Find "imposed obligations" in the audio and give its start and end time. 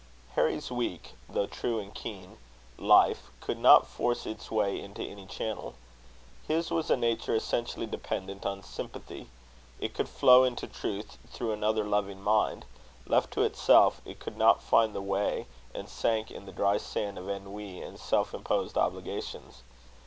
18.33-19.61